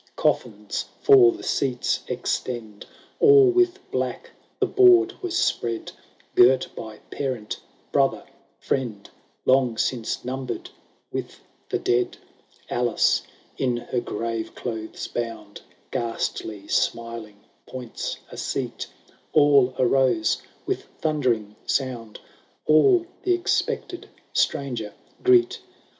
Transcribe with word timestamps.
Coffins 0.15 0.85
for 1.03 1.31
the 1.31 1.43
seats 1.43 1.99
extend; 2.07 2.87
All 3.19 3.51
with 3.51 3.77
black 3.91 4.31
the 4.59 4.65
board 4.65 5.13
was 5.21 5.37
spread, 5.37 5.91
Girt 6.33 6.67
by 6.75 6.97
parent, 7.11 7.59
brother, 7.91 8.23
friend, 8.57 9.07
Long 9.45 9.77
since 9.77 10.25
numbered 10.25 10.71
with 11.11 11.41
the 11.69 11.77
dead! 11.77 12.17
Alice, 12.67 13.21
in 13.59 13.77
her 13.77 13.99
grave 13.99 14.55
clothes 14.55 15.07
bound, 15.07 15.61
Ghastly 15.91 16.67
smiling, 16.67 17.39
points 17.67 18.17
a 18.31 18.37
seat; 18.37 18.87
All 19.33 19.75
arose, 19.77 20.41
with 20.65 20.85
thundering 20.97 21.55
sound; 21.67 22.19
All 22.65 23.05
the 23.21 23.35
expected 23.35 24.09
stranger 24.33 24.95
greet. 25.21 25.59